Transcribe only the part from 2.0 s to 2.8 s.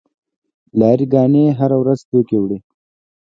توکي وړي.